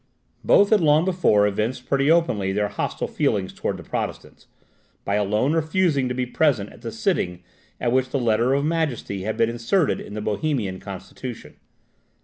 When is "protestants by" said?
3.87-5.13